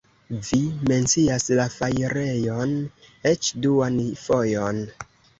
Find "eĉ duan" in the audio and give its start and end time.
3.33-3.99